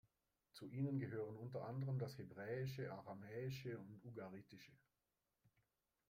Zu 0.53 0.65
ihnen 0.71 0.97
gehören 0.97 1.37
unter 1.37 1.63
anderem 1.67 1.99
das 1.99 2.17
Hebräische, 2.17 2.91
Aramäische 2.91 3.77
und 3.77 4.03
Ugaritische. 4.03 4.71